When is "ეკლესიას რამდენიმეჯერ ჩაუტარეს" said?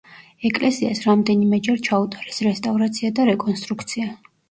0.49-2.43